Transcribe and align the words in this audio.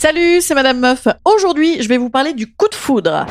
Salut, 0.00 0.40
c'est 0.40 0.54
Madame 0.54 0.80
Meuf. 0.80 1.08
Aujourd'hui, 1.26 1.82
je 1.82 1.86
vais 1.86 1.98
vous 1.98 2.08
parler 2.08 2.32
du 2.32 2.50
coup 2.50 2.68
de 2.68 2.74
foudre. 2.74 3.26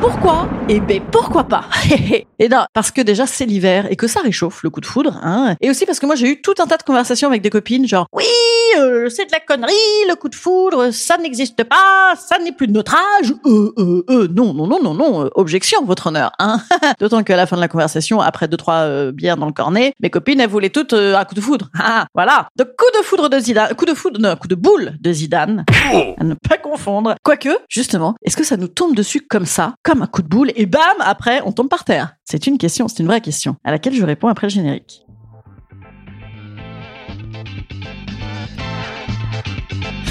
Pourquoi? 0.00 0.48
Eh 0.68 0.80
ben 0.80 1.00
pourquoi 1.12 1.44
pas? 1.44 1.64
Et 2.38 2.48
non, 2.48 2.64
parce 2.72 2.90
que 2.90 3.02
déjà 3.02 3.26
c'est 3.26 3.44
l'hiver 3.44 3.86
et 3.90 3.96
que 3.96 4.06
ça 4.06 4.20
réchauffe 4.20 4.62
le 4.62 4.70
coup 4.70 4.80
de 4.80 4.86
foudre. 4.86 5.20
Hein. 5.22 5.56
Et 5.60 5.68
aussi 5.68 5.84
parce 5.84 6.00
que 6.00 6.06
moi 6.06 6.14
j'ai 6.14 6.28
eu 6.28 6.40
tout 6.40 6.54
un 6.58 6.66
tas 6.66 6.78
de 6.78 6.82
conversations 6.82 7.28
avec 7.28 7.42
des 7.42 7.50
copines, 7.50 7.86
genre 7.86 8.06
oui, 8.14 8.24
euh, 8.78 9.08
c'est 9.10 9.26
de 9.26 9.32
la 9.32 9.40
connerie, 9.40 9.74
le 10.08 10.14
coup 10.14 10.28
de 10.28 10.34
foudre, 10.34 10.90
ça 10.90 11.18
n'existe 11.18 11.64
pas, 11.64 12.14
ça 12.16 12.38
n'est 12.38 12.52
plus 12.52 12.66
de 12.66 12.72
notre 12.72 12.94
âge. 12.94 13.34
Euh, 13.44 13.72
euh, 13.78 14.04
euh, 14.08 14.28
non, 14.34 14.54
non, 14.54 14.66
non, 14.66 14.82
non, 14.82 14.94
non, 14.94 15.24
euh, 15.24 15.28
objection, 15.34 15.84
votre 15.84 16.06
honneur. 16.06 16.32
Hein. 16.38 16.60
D'autant 17.00 17.22
qu'à 17.22 17.36
la 17.36 17.46
fin 17.46 17.56
de 17.56 17.60
la 17.60 17.68
conversation, 17.68 18.20
après 18.20 18.48
deux 18.48 18.56
trois 18.56 18.82
euh, 18.84 19.12
bières 19.12 19.36
dans 19.36 19.46
le 19.46 19.52
cornet, 19.52 19.92
mes 20.00 20.08
copines 20.08 20.40
elles 20.40 20.48
voulaient 20.48 20.70
toutes 20.70 20.94
euh, 20.94 21.16
un 21.16 21.24
coup 21.24 21.34
de 21.34 21.40
foudre. 21.40 21.68
Ah, 21.78 22.06
voilà. 22.14 22.48
Donc 22.56 22.68
coup 22.78 22.98
de 22.98 23.04
foudre 23.04 23.28
de 23.28 23.38
Zidane, 23.38 23.74
coup 23.74 23.84
de 23.84 23.94
foudre, 23.94 24.18
non, 24.18 24.36
coup 24.36 24.48
de 24.48 24.54
boule 24.54 24.94
de 25.00 25.12
Zidane. 25.12 25.64
À 26.18 26.24
ne 26.24 26.34
pas 26.34 26.56
confondre. 26.56 27.16
Quoique, 27.22 27.50
justement, 27.68 28.14
est-ce 28.24 28.36
que 28.36 28.44
ça 28.44 28.56
nous 28.56 28.68
tombe 28.68 28.94
dessus 28.94 29.20
comme 29.28 29.46
ça, 29.46 29.74
comme 29.90 30.02
un 30.02 30.06
coup 30.06 30.22
de 30.22 30.28
boule, 30.28 30.52
et 30.54 30.66
bam, 30.66 30.80
après, 31.00 31.42
on 31.44 31.50
tombe 31.50 31.68
par 31.68 31.82
terre. 31.82 32.14
C'est 32.24 32.46
une 32.46 32.58
question, 32.58 32.86
c'est 32.86 33.00
une 33.00 33.08
vraie 33.08 33.20
question, 33.20 33.56
à 33.64 33.72
laquelle 33.72 33.92
je 33.92 34.04
réponds 34.04 34.28
après 34.28 34.46
le 34.46 34.52
générique. 34.52 35.04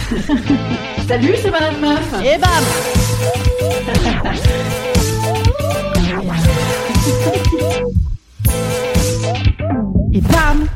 Salut, 1.08 1.34
c'est 1.42 1.50
Madame 1.50 1.80
Meuf. 1.80 2.14
Et 2.26 2.38
bam. 2.38 2.66
Et 10.14 10.20
bam 10.20 10.68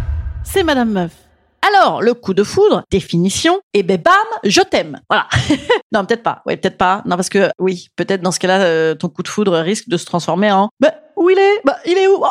C'est 0.46 0.64
Madame 0.64 0.92
Meuf 0.92 1.23
alors, 1.68 2.02
le 2.02 2.14
coup 2.14 2.34
de 2.34 2.44
foudre, 2.44 2.84
définition, 2.92 3.62
et 3.74 3.84
ben 3.84 4.02
bam, 4.02 4.14
je 4.44 4.62
t'aime. 4.62 5.00
Voilà. 5.10 5.28
non, 5.94 6.06
peut-être 6.06 6.24
pas. 6.24 6.42
Ouais, 6.46 6.58
peut-être 6.58 6.78
pas. 6.78 7.02
Non, 7.06 7.16
parce 7.16 7.30
que 7.30 7.50
oui, 7.60 7.88
peut-être 7.96 8.22
dans 8.22 8.32
ce 8.32 8.40
cas-là, 8.40 8.62
euh, 8.64 8.96
ton 8.96 9.08
coup 9.08 9.24
de 9.24 9.28
foudre 9.30 9.58
risque 9.60 9.88
de 9.88 9.98
se 9.98 10.06
transformer 10.06 10.52
en 10.52 10.70
bah, 10.80 10.94
où 11.16 11.30
il 11.30 11.38
est? 11.38 11.62
Bah, 11.64 11.78
il 11.86 11.98
est 11.98 12.08
où? 12.08 12.18
Oh, 12.20 12.28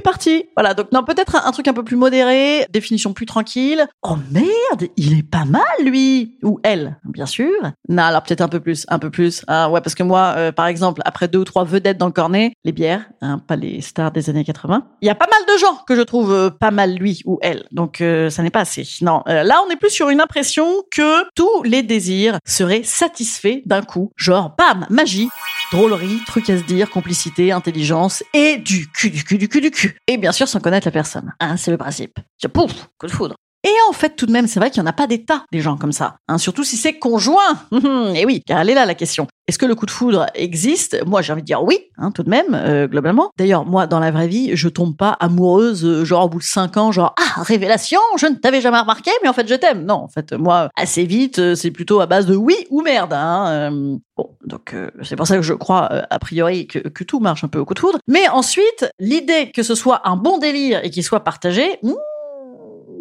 parti. 0.00 0.46
Voilà. 0.56 0.74
Donc 0.74 0.92
non, 0.92 1.02
peut-être 1.04 1.36
un, 1.36 1.50
truc 1.52 1.68
un 1.68 1.72
peu 1.72 1.84
plus 1.84 1.96
modéré, 1.96 2.66
définition 2.70 3.12
plus 3.12 3.26
tranquille. 3.26 3.86
Oh 4.02 4.16
merde, 4.30 4.90
il 4.96 5.18
est 5.18 5.22
pas 5.22 5.44
mal 5.44 5.62
lui 5.82 6.38
ou 6.42 6.60
elle, 6.62 6.98
bien 7.04 7.26
sûr. 7.26 7.52
Non, 7.88 8.02
alors 8.02 8.22
peut-être 8.22 8.40
un 8.40 8.48
peu 8.48 8.60
plus, 8.60 8.86
un 8.88 8.98
peu 8.98 9.10
plus. 9.10 9.42
Ah 9.46 9.70
ouais, 9.70 9.80
parce 9.80 9.94
que 9.94 10.02
moi, 10.02 10.34
euh, 10.36 10.52
par 10.52 10.66
exemple, 10.66 11.02
après 11.04 11.28
deux 11.28 11.38
ou 11.38 11.44
trois 11.44 11.64
vedettes 11.64 11.98
dans 11.98 12.06
le 12.06 12.12
cornet, 12.12 12.52
les 12.64 12.72
bières, 12.72 13.06
hein, 13.20 13.38
pas 13.38 13.56
les 13.56 13.80
stars 13.80 14.12
des 14.12 14.30
années 14.30 14.44
80, 14.44 14.86
il 15.02 15.06
y 15.06 15.10
a 15.10 15.14
pas 15.14 15.28
mal 15.30 15.54
de 15.54 15.60
gens 15.60 15.78
que 15.86 15.96
je 15.96 16.02
trouve 16.02 16.32
euh, 16.32 16.50
pas 16.50 16.70
mal 16.70 16.94
lui 16.94 17.22
ou 17.24 17.38
elle. 17.42 17.66
Donc 17.72 18.00
euh, 18.00 18.30
ça 18.30 18.42
n'est 18.42 18.50
pas 18.50 18.60
assez. 18.60 18.86
Non, 19.02 19.22
là 19.26 19.60
on 19.66 19.70
est 19.70 19.76
plus 19.76 19.90
sur 19.90 20.08
une 20.08 20.20
impression 20.20 20.66
que 20.90 21.24
tous 21.34 21.62
les 21.64 21.82
désirs 21.82 22.38
seraient 22.44 22.82
satisfaits 22.82 23.62
d'un 23.64 23.82
coup. 23.82 24.10
Genre, 24.16 24.54
bam, 24.56 24.86
magie, 24.90 25.28
drôlerie, 25.70 26.20
truc 26.26 26.50
à 26.50 26.58
se 26.58 26.62
dire, 26.62 26.90
complicité, 26.90 27.52
intelligence 27.52 28.22
et 28.34 28.56
du 28.56 28.88
cul, 28.90 29.10
du 29.10 29.24
cul, 29.24 29.38
du 29.38 29.48
cul, 29.48 29.60
du 29.60 29.70
cul. 29.70 29.98
Et 30.06 30.16
bien 30.16 30.32
sûr 30.32 30.48
sans 30.48 30.60
connaître 30.60 30.86
la 30.86 30.92
personne. 30.92 31.32
Hein, 31.40 31.56
c'est 31.56 31.70
le 31.70 31.78
principe. 31.78 32.18
Pouf, 32.52 32.88
coup 32.98 33.06
de 33.06 33.12
foudre. 33.12 33.36
Et 33.66 33.74
en 33.88 33.92
fait, 33.92 34.14
tout 34.14 34.26
de 34.26 34.32
même, 34.32 34.46
c'est 34.46 34.60
vrai 34.60 34.70
qu'il 34.70 34.80
n'y 34.80 34.86
en 34.86 34.90
a 34.90 34.92
pas 34.92 35.08
des 35.08 35.24
tas, 35.24 35.44
des 35.50 35.60
gens 35.60 35.76
comme 35.76 35.90
ça. 35.90 36.18
Hein, 36.28 36.38
surtout 36.38 36.62
si 36.62 36.76
c'est 36.76 37.00
conjoint. 37.00 37.58
et 38.14 38.24
oui, 38.24 38.40
car 38.46 38.60
elle 38.60 38.70
est 38.70 38.74
là 38.74 38.86
la 38.86 38.94
question. 38.94 39.26
Est-ce 39.48 39.58
que 39.58 39.66
le 39.66 39.74
coup 39.74 39.86
de 39.86 39.90
foudre 39.90 40.26
existe? 40.36 41.04
Moi, 41.04 41.20
j'ai 41.20 41.32
envie 41.32 41.42
de 41.42 41.46
dire 41.46 41.64
oui, 41.64 41.80
hein, 41.98 42.12
tout 42.12 42.22
de 42.22 42.30
même, 42.30 42.54
euh, 42.54 42.86
globalement. 42.86 43.30
D'ailleurs, 43.36 43.64
moi, 43.64 43.88
dans 43.88 43.98
la 43.98 44.12
vraie 44.12 44.28
vie, 44.28 44.54
je 44.54 44.68
tombe 44.68 44.96
pas 44.96 45.16
amoureuse, 45.18 45.84
euh, 45.84 46.04
genre 46.04 46.26
au 46.26 46.28
bout 46.28 46.38
de 46.38 46.44
cinq 46.44 46.76
ans, 46.76 46.92
genre 46.92 47.16
ah 47.18 47.42
révélation, 47.42 47.98
je 48.18 48.26
ne 48.26 48.36
t'avais 48.36 48.60
jamais 48.60 48.78
remarqué, 48.78 49.10
mais 49.24 49.28
en 49.28 49.32
fait, 49.32 49.48
je 49.48 49.54
t'aime. 49.56 49.84
Non, 49.84 49.94
en 49.94 50.08
fait, 50.08 50.32
moi, 50.32 50.68
assez 50.76 51.04
vite, 51.04 51.40
euh, 51.40 51.56
c'est 51.56 51.72
plutôt 51.72 52.00
à 52.00 52.06
base 52.06 52.26
de 52.26 52.36
oui 52.36 52.54
ou 52.70 52.82
merde. 52.82 53.12
Hein, 53.12 53.70
bon, 54.16 54.30
donc 54.44 54.76
c'est 55.02 55.16
pour 55.16 55.26
ça 55.26 55.34
que 55.34 55.42
je 55.42 55.54
crois 55.54 55.88
a 56.08 56.18
priori 56.20 56.68
que, 56.68 56.78
que 56.78 57.02
tout 57.02 57.18
marche 57.18 57.42
un 57.42 57.48
peu 57.48 57.58
au 57.58 57.64
coup 57.64 57.74
de 57.74 57.80
foudre. 57.80 57.98
Mais 58.06 58.28
ensuite, 58.28 58.88
l'idée 59.00 59.50
que 59.52 59.64
ce 59.64 59.74
soit 59.74 60.02
un 60.08 60.16
bon 60.16 60.38
délire 60.38 60.84
et 60.84 60.90
qu'il 60.90 61.02
soit 61.02 61.24
partagé. 61.24 61.78
hmm, 61.82 61.94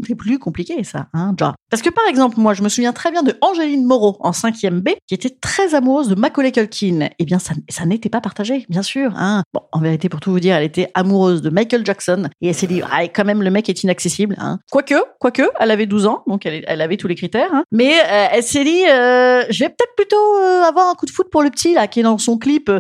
c'est 0.05 0.15
plus 0.15 0.39
compliqué 0.39 0.83
ça, 0.83 1.07
hein, 1.13 1.33
genre. 1.39 1.55
Parce 1.75 1.83
que 1.83 1.89
par 1.89 2.07
exemple, 2.07 2.39
moi, 2.39 2.53
je 2.53 2.61
me 2.63 2.69
souviens 2.69 2.93
très 2.93 3.11
bien 3.11 3.21
de 3.21 3.37
Angéline 3.41 3.83
Moreau 3.83 4.15
en 4.21 4.31
5e 4.31 4.79
B, 4.79 4.91
qui 5.07 5.13
était 5.13 5.29
très 5.29 5.75
amoureuse 5.75 6.07
de 6.07 6.15
Macaulay 6.15 6.53
Culkin. 6.53 7.09
Eh 7.19 7.25
bien, 7.25 7.37
ça, 7.37 7.85
n'était 7.85 8.07
pas 8.07 8.21
partagé, 8.21 8.65
bien 8.69 8.81
sûr. 8.81 9.11
Hein. 9.17 9.43
Bon, 9.53 9.59
en 9.73 9.81
vérité, 9.81 10.07
pour 10.07 10.21
tout 10.21 10.31
vous 10.31 10.39
dire, 10.39 10.55
elle 10.55 10.63
était 10.63 10.89
amoureuse 10.93 11.41
de 11.41 11.49
Michael 11.49 11.85
Jackson 11.85 12.29
et 12.39 12.47
elle 12.47 12.55
s'est 12.55 12.67
dit, 12.67 12.81
ah, 12.89 13.05
quand 13.09 13.25
même, 13.25 13.43
le 13.43 13.51
mec 13.51 13.67
est 13.67 13.83
inaccessible. 13.83 14.37
Hein. 14.39 14.59
Quoique, 14.71 14.95
quoique, 15.19 15.49
elle 15.59 15.69
avait 15.69 15.85
12 15.85 16.05
ans, 16.05 16.23
donc 16.27 16.45
elle, 16.45 16.81
avait 16.81 16.95
tous 16.95 17.09
les 17.09 17.15
critères. 17.15 17.53
Hein. 17.53 17.65
Mais 17.73 17.99
euh, 17.99 18.27
elle 18.31 18.43
s'est 18.43 18.63
dit, 18.63 18.85
euh, 18.87 19.43
je 19.49 19.59
vais 19.59 19.69
peut-être 19.69 19.95
plutôt 19.97 20.37
euh, 20.37 20.63
avoir 20.63 20.89
un 20.89 20.95
coup 20.95 21.05
de 21.05 21.11
foot 21.11 21.27
pour 21.29 21.43
le 21.43 21.49
petit 21.49 21.73
là, 21.73 21.87
qui 21.87 21.99
est 21.99 22.03
dans 22.03 22.17
son 22.17 22.37
clip. 22.37 22.71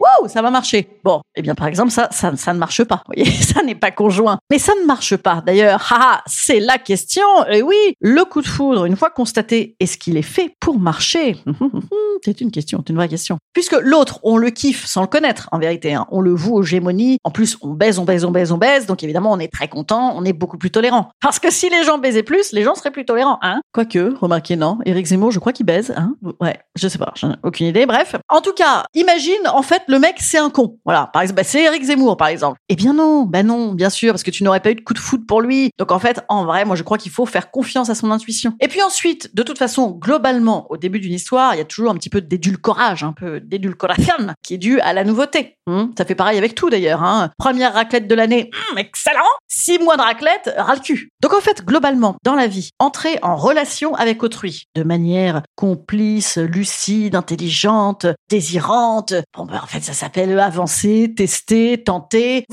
Wow, 0.00 0.28
ça 0.28 0.42
va 0.42 0.50
marcher. 0.50 0.88
Bon, 1.04 1.20
eh 1.36 1.42
bien 1.42 1.54
par 1.54 1.66
exemple 1.66 1.90
ça, 1.90 2.08
ça, 2.10 2.36
ça 2.36 2.52
ne 2.52 2.58
marche 2.58 2.82
pas. 2.84 3.02
Vous 3.06 3.14
voyez, 3.14 3.30
ça 3.42 3.62
n'est 3.62 3.74
pas 3.74 3.90
conjoint. 3.90 4.38
Mais 4.50 4.58
ça 4.58 4.72
ne 4.80 4.86
marche 4.86 5.16
pas. 5.16 5.42
D'ailleurs, 5.44 5.80
haha, 5.92 6.22
c'est 6.26 6.60
la 6.64 6.78
question. 6.78 7.22
Et 7.50 7.62
oui, 7.62 7.76
le 8.00 8.24
coup 8.24 8.40
de 8.42 8.46
foudre, 8.46 8.84
une 8.84 8.96
fois 8.96 9.10
constaté, 9.10 9.76
est-ce 9.80 9.98
qu'il 9.98 10.16
est 10.16 10.22
fait 10.22 10.54
pour 10.60 10.78
marcher? 10.78 11.36
C'est 12.24 12.40
une 12.40 12.50
question, 12.50 12.82
c'est 12.86 12.90
une 12.90 12.96
vraie 12.96 13.08
question. 13.08 13.36
Puisque 13.52 13.76
l'autre, 13.78 14.18
on 14.22 14.38
le 14.38 14.48
kiffe 14.48 14.86
sans 14.86 15.02
le 15.02 15.06
connaître, 15.08 15.48
en 15.52 15.58
vérité. 15.58 15.92
hein. 15.92 16.06
On 16.10 16.22
le 16.22 16.32
voue 16.32 16.54
aux 16.54 16.62
gémonies. 16.62 17.18
En 17.22 17.30
plus, 17.30 17.58
on 17.60 17.72
baise, 17.74 17.98
on 17.98 18.04
baise, 18.04 18.24
on 18.24 18.30
baise, 18.30 18.50
on 18.50 18.56
baise. 18.56 18.86
Donc 18.86 19.02
évidemment, 19.02 19.30
on 19.30 19.38
est 19.38 19.52
très 19.52 19.68
content, 19.68 20.14
on 20.16 20.24
est 20.24 20.32
beaucoup 20.32 20.56
plus 20.56 20.70
tolérant. 20.70 21.10
Parce 21.20 21.38
que 21.38 21.50
si 21.52 21.68
les 21.68 21.84
gens 21.84 21.98
baisaient 21.98 22.22
plus, 22.22 22.52
les 22.52 22.62
gens 22.62 22.74
seraient 22.74 22.92
plus 22.92 23.04
tolérants. 23.04 23.38
Hein 23.42 23.60
Quoique, 23.72 24.14
remarquez, 24.18 24.56
non. 24.56 24.78
Eric 24.86 25.04
Zemmour, 25.04 25.32
je 25.32 25.38
crois 25.38 25.52
qu'il 25.52 25.66
baise. 25.66 25.92
Hein 25.98 26.14
ouais, 26.40 26.56
je 26.76 26.88
sais 26.88 26.96
pas, 26.96 27.12
j'en 27.14 27.32
ai 27.32 27.36
aucune 27.42 27.66
idée. 27.66 27.84
Bref. 27.84 28.16
En 28.30 28.40
tout 28.40 28.54
cas, 28.54 28.84
imagine, 28.94 29.46
en 29.52 29.62
fait, 29.62 29.82
le 29.88 29.98
mec, 29.98 30.14
c'est 30.18 30.38
un 30.38 30.48
con. 30.48 30.78
Voilà. 30.86 31.10
Par 31.12 31.20
exemple, 31.20 31.36
bah, 31.38 31.44
c'est 31.44 31.62
Eric 31.62 31.82
Zemmour, 31.82 32.16
par 32.16 32.28
exemple. 32.28 32.56
Eh 32.70 32.76
bien 32.76 32.94
non, 32.94 33.24
ben 33.24 33.46
non, 33.46 33.72
bien 33.72 33.90
sûr, 33.90 34.12
parce 34.14 34.22
que 34.22 34.30
tu 34.30 34.44
n'aurais 34.44 34.60
pas 34.60 34.70
eu 34.70 34.76
de 34.76 34.80
coup 34.80 34.94
de 34.94 34.98
foot 34.98 35.26
pour 35.26 35.42
lui. 35.42 35.68
Donc 35.78 35.92
en 35.92 35.98
fait, 35.98 36.22
en 36.30 36.46
vrai, 36.46 36.53
moi, 36.64 36.76
je 36.76 36.82
crois 36.82 36.98
qu'il 36.98 37.10
faut 37.10 37.26
faire 37.26 37.50
confiance 37.50 37.90
à 37.90 37.94
son 37.94 38.10
intuition. 38.10 38.54
Et 38.60 38.68
puis 38.68 38.82
ensuite, 38.82 39.34
de 39.34 39.42
toute 39.42 39.58
façon, 39.58 39.90
globalement, 39.90 40.66
au 40.70 40.76
début 40.76 41.00
d'une 41.00 41.12
histoire, 41.12 41.54
il 41.54 41.58
y 41.58 41.60
a 41.60 41.64
toujours 41.64 41.90
un 41.90 41.94
petit 41.94 42.10
peu 42.10 42.20
d'édulcorage, 42.20 43.02
un 43.02 43.12
peu 43.12 43.40
d'édulcoration, 43.40 44.14
qui 44.42 44.54
est 44.54 44.58
dû 44.58 44.80
à 44.80 44.92
la 44.92 45.04
nouveauté. 45.04 45.56
Hum, 45.66 45.92
ça 45.96 46.04
fait 46.04 46.14
pareil 46.14 46.38
avec 46.38 46.54
tout 46.54 46.70
d'ailleurs. 46.70 47.02
Hein. 47.02 47.30
Première 47.38 47.72
raclette 47.72 48.06
de 48.06 48.14
l'année, 48.14 48.50
hum, 48.70 48.78
excellent. 48.78 49.20
Six 49.48 49.78
mois 49.78 49.96
de 49.96 50.02
raclette, 50.02 50.54
ras 50.56 50.74
le 50.74 50.80
cul. 50.80 51.10
Donc 51.20 51.32
en 51.32 51.40
fait, 51.40 51.64
globalement, 51.64 52.16
dans 52.22 52.34
la 52.34 52.46
vie, 52.46 52.70
entrer 52.78 53.18
en 53.22 53.36
relation 53.36 53.94
avec 53.94 54.22
autrui 54.22 54.64
de 54.74 54.82
manière 54.82 55.42
complice, 55.56 56.36
lucide, 56.36 57.16
intelligente, 57.16 58.06
désirante. 58.28 59.14
Bon, 59.36 59.46
ben 59.46 59.60
en 59.62 59.66
fait, 59.66 59.80
ça 59.80 59.92
s'appelle 59.92 60.38
avancer, 60.38 61.12
tester, 61.16 61.82
tenter. 61.82 62.44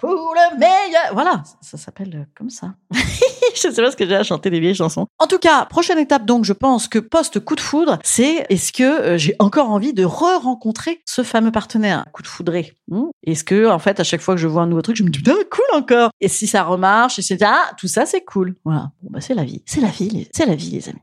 Pour 0.00 0.34
le 0.34 0.58
meilleur. 0.58 1.12
Voilà, 1.12 1.42
ça, 1.60 1.76
s'appelle 1.76 2.14
euh, 2.14 2.24
comme 2.36 2.50
ça. 2.50 2.74
je 2.92 3.60
sais 3.70 3.82
pas 3.82 3.90
ce 3.90 3.96
que 3.96 4.06
j'ai 4.06 4.16
à 4.16 4.22
chanter 4.22 4.50
des 4.50 4.60
vieilles 4.60 4.74
chansons. 4.74 5.06
En 5.18 5.26
tout 5.26 5.38
cas, 5.38 5.64
prochaine 5.66 5.98
étape, 5.98 6.24
donc, 6.24 6.44
je 6.44 6.52
pense 6.52 6.88
que 6.88 6.98
post 6.98 7.40
coup 7.40 7.54
de 7.54 7.60
foudre, 7.60 7.98
c'est 8.02 8.46
est-ce 8.48 8.72
que 8.72 8.82
euh, 8.82 9.18
j'ai 9.18 9.34
encore 9.38 9.70
envie 9.70 9.92
de 9.92 10.04
re-rencontrer 10.04 11.00
ce 11.06 11.22
fameux 11.22 11.52
partenaire? 11.52 12.04
Coup 12.12 12.22
de 12.22 12.28
foudré 12.28 12.72
Hmm? 12.88 13.04
Est-ce 13.24 13.44
que, 13.44 13.68
en 13.68 13.78
fait, 13.78 14.00
à 14.00 14.04
chaque 14.04 14.20
fois 14.20 14.34
que 14.34 14.40
je 14.40 14.48
vois 14.48 14.62
un 14.62 14.66
nouveau 14.66 14.82
truc, 14.82 14.96
je 14.96 15.04
me 15.04 15.10
dis, 15.10 15.18
putain, 15.18 15.36
cool 15.50 15.64
encore. 15.78 16.10
Et 16.20 16.26
si 16.28 16.46
ça 16.48 16.64
remarche, 16.64 17.18
et 17.20 17.22
c'est, 17.22 17.40
ah, 17.42 17.70
tout 17.78 17.86
ça, 17.86 18.04
c'est 18.06 18.24
cool. 18.24 18.56
Voilà. 18.64 18.90
Bon, 19.02 19.10
bah, 19.12 19.20
c'est 19.20 19.34
la 19.34 19.44
vie. 19.44 19.62
C'est 19.66 19.80
la 19.80 19.88
vie, 19.88 20.08
les- 20.10 20.28
c'est 20.34 20.46
la 20.46 20.56
vie, 20.56 20.70
les 20.70 20.88
amis. 20.88 20.98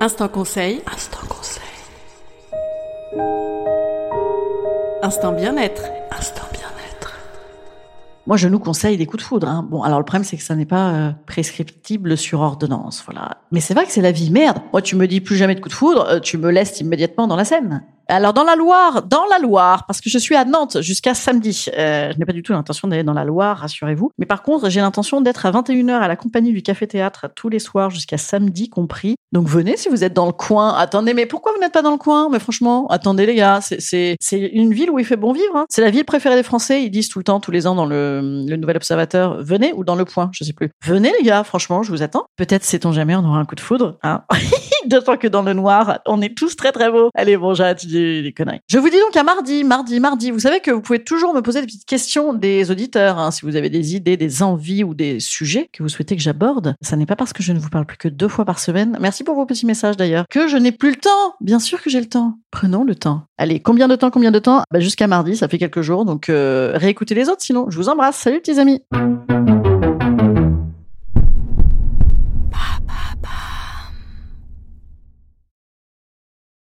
Instant 0.00 0.28
conseil. 0.28 0.82
Instant 0.92 1.18
conseil. 1.28 1.62
Instant 5.04 5.32
bien-être. 5.32 5.82
Instant 6.16 6.46
bien-être. 6.52 7.18
Moi, 8.28 8.36
je 8.36 8.46
nous 8.46 8.60
conseille 8.60 8.96
des 8.96 9.04
coups 9.04 9.20
de 9.20 9.26
foudre. 9.26 9.48
Hein. 9.48 9.66
Bon, 9.68 9.82
alors 9.82 9.98
le 9.98 10.04
problème, 10.04 10.22
c'est 10.22 10.36
que 10.36 10.44
ça 10.44 10.54
n'est 10.54 10.64
pas 10.64 10.90
euh, 10.90 11.10
prescriptible 11.26 12.16
sur 12.16 12.38
ordonnance, 12.38 13.02
voilà. 13.04 13.38
Mais 13.50 13.58
c'est 13.58 13.74
vrai 13.74 13.84
que 13.84 13.90
c'est 13.90 14.00
la 14.00 14.12
vie. 14.12 14.30
Merde. 14.30 14.58
Moi, 14.72 14.80
tu 14.80 14.94
me 14.94 15.08
dis 15.08 15.20
plus 15.20 15.34
jamais 15.34 15.56
de 15.56 15.60
coups 15.60 15.74
de 15.74 15.76
foudre, 15.76 16.06
euh, 16.08 16.20
tu 16.20 16.38
me 16.38 16.52
laisses 16.52 16.78
immédiatement 16.80 17.26
dans 17.26 17.34
la 17.34 17.44
Seine. 17.44 17.82
Alors 18.12 18.34
dans 18.34 18.44
la 18.44 18.56
Loire, 18.56 19.02
dans 19.04 19.24
la 19.30 19.38
Loire, 19.38 19.86
parce 19.86 20.02
que 20.02 20.10
je 20.10 20.18
suis 20.18 20.36
à 20.36 20.44
Nantes 20.44 20.82
jusqu'à 20.82 21.14
samedi. 21.14 21.64
Euh, 21.78 22.10
je 22.12 22.18
n'ai 22.18 22.26
pas 22.26 22.34
du 22.34 22.42
tout 22.42 22.52
l'intention 22.52 22.86
d'aller 22.86 23.04
dans 23.04 23.14
la 23.14 23.24
Loire, 23.24 23.56
rassurez-vous. 23.56 24.10
Mais 24.18 24.26
par 24.26 24.42
contre, 24.42 24.68
j'ai 24.68 24.82
l'intention 24.82 25.22
d'être 25.22 25.46
à 25.46 25.50
21h 25.50 25.92
à 25.92 26.08
la 26.08 26.16
compagnie 26.16 26.52
du 26.52 26.62
Café 26.62 26.86
Théâtre 26.86 27.28
tous 27.34 27.48
les 27.48 27.58
soirs 27.58 27.88
jusqu'à 27.88 28.18
samedi 28.18 28.68
compris. 28.68 29.16
Donc 29.32 29.48
venez 29.48 29.78
si 29.78 29.88
vous 29.88 30.04
êtes 30.04 30.12
dans 30.12 30.26
le 30.26 30.32
coin. 30.32 30.74
Attendez, 30.74 31.14
mais 31.14 31.24
pourquoi 31.24 31.52
vous 31.54 31.60
n'êtes 31.60 31.72
pas 31.72 31.80
dans 31.80 31.90
le 31.90 31.96
coin? 31.96 32.28
Mais 32.30 32.38
franchement, 32.38 32.86
attendez 32.88 33.24
les 33.24 33.34
gars, 33.34 33.60
c'est 33.62 34.16
une 34.30 34.74
ville 34.74 34.90
où 34.90 34.98
il 34.98 35.06
fait 35.06 35.16
bon 35.16 35.32
vivre. 35.32 35.56
hein. 35.56 35.64
C'est 35.70 35.80
la 35.80 35.88
ville 35.88 36.04
préférée 36.04 36.36
des 36.36 36.42
Français. 36.42 36.84
Ils 36.84 36.90
disent 36.90 37.08
tout 37.08 37.18
le 37.18 37.24
temps, 37.24 37.40
tous 37.40 37.50
les 37.50 37.66
ans 37.66 37.74
dans 37.74 37.86
le, 37.86 38.44
le 38.46 38.56
Nouvel 38.56 38.76
Observateur, 38.76 39.42
venez 39.42 39.72
ou 39.74 39.84
dans 39.84 39.94
le 39.94 40.04
Point, 40.04 40.28
je 40.34 40.44
sais 40.44 40.52
plus. 40.52 40.68
Venez 40.84 41.10
les 41.18 41.24
gars, 41.24 41.44
franchement, 41.44 41.82
je 41.82 41.90
vous 41.90 42.02
attends. 42.02 42.26
Peut-être 42.36 42.64
sait-on 42.64 42.92
jamais, 42.92 43.16
on 43.16 43.24
aura 43.24 43.38
un 43.38 43.46
coup 43.46 43.54
de 43.54 43.60
foudre. 43.60 43.96
Hein 44.02 44.22
D'autant 44.86 45.16
que 45.16 45.28
dans 45.28 45.42
le 45.42 45.54
noir, 45.54 46.00
on 46.06 46.20
est 46.20 46.36
tous 46.36 46.56
très 46.56 46.72
très 46.72 46.90
beaux. 46.90 47.08
Allez, 47.14 47.38
bon, 47.38 47.54
j'ai 47.54 47.64
Je 48.68 48.78
vous 48.78 48.88
dis 48.88 48.98
donc 48.98 49.16
à 49.16 49.22
mardi, 49.22 49.64
mardi, 49.64 50.00
mardi. 50.00 50.30
Vous 50.30 50.40
savez 50.40 50.60
que 50.60 50.70
vous 50.70 50.80
pouvez 50.80 51.02
toujours 51.02 51.34
me 51.34 51.40
poser 51.40 51.60
des 51.60 51.66
petites 51.66 51.84
questions 51.84 52.32
des 52.32 52.70
auditeurs, 52.70 53.18
hein, 53.18 53.30
si 53.30 53.44
vous 53.44 53.56
avez 53.56 53.70
des 53.70 53.94
idées, 53.94 54.16
des 54.16 54.42
envies 54.42 54.84
ou 54.84 54.94
des 54.94 55.20
sujets 55.20 55.68
que 55.72 55.82
vous 55.82 55.88
souhaitez 55.88 56.16
que 56.16 56.22
j'aborde. 56.22 56.74
Ça 56.80 56.96
n'est 56.96 57.06
pas 57.06 57.16
parce 57.16 57.32
que 57.32 57.42
je 57.42 57.52
ne 57.52 57.58
vous 57.58 57.68
parle 57.68 57.86
plus 57.86 57.98
que 57.98 58.08
deux 58.08 58.28
fois 58.28 58.44
par 58.44 58.58
semaine. 58.58 58.96
Merci 59.00 59.24
pour 59.24 59.34
vos 59.34 59.46
petits 59.46 59.66
messages 59.66 59.96
d'ailleurs. 59.96 60.24
Que 60.30 60.48
je 60.48 60.56
n'ai 60.56 60.72
plus 60.72 60.90
le 60.90 60.96
temps. 60.96 61.34
Bien 61.40 61.58
sûr 61.58 61.82
que 61.82 61.90
j'ai 61.90 62.00
le 62.00 62.08
temps. 62.08 62.38
Prenons 62.50 62.84
le 62.84 62.94
temps. 62.94 63.22
Allez, 63.38 63.60
combien 63.60 63.88
de 63.88 63.96
temps, 63.96 64.10
combien 64.10 64.30
de 64.30 64.38
temps? 64.38 64.62
Bah, 64.70 64.80
Jusqu'à 64.80 65.06
mardi, 65.06 65.36
ça 65.36 65.48
fait 65.48 65.58
quelques 65.58 65.82
jours. 65.82 66.04
Donc 66.04 66.28
euh, 66.28 66.72
réécoutez 66.74 67.14
les 67.14 67.28
autres 67.28 67.42
sinon. 67.42 67.66
Je 67.70 67.76
vous 67.76 67.88
embrasse. 67.88 68.16
Salut 68.16 68.40
petits 68.40 68.58
amis. 68.58 68.82